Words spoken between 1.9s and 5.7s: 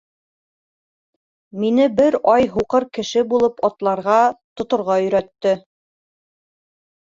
бер ай һуҡыр кеше булып атларға, тоторға өйрәтте.